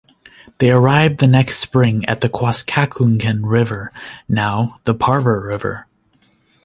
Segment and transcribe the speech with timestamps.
[0.57, 3.91] They arrived the next spring at the Quascacunquen River,
[4.27, 5.85] now the Parker River.